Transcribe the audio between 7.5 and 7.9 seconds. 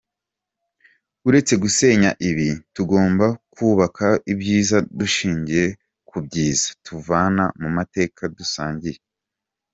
mu